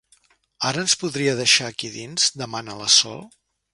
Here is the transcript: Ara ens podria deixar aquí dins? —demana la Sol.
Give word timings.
Ara 0.69 0.81
ens 0.85 0.95
podria 1.03 1.35
deixar 1.41 1.67
aquí 1.73 1.91
dins? 1.99 2.27
—demana 2.41 2.79
la 2.81 2.89
Sol. 2.95 3.23